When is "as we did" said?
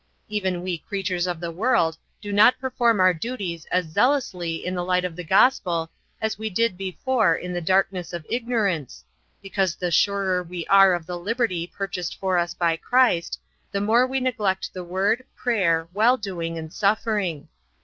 6.19-6.75